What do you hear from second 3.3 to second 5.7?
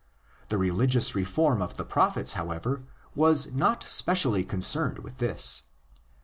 not specially concerned with this.